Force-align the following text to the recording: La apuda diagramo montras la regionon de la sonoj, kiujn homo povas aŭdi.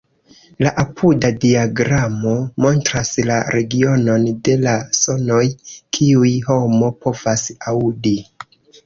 La 0.67 0.69
apuda 0.83 1.29
diagramo 1.41 2.31
montras 2.65 3.11
la 3.31 3.35
regionon 3.55 4.25
de 4.47 4.55
la 4.63 4.73
sonoj, 5.01 5.43
kiujn 5.99 6.49
homo 6.49 6.91
povas 7.05 7.45
aŭdi. 7.75 8.15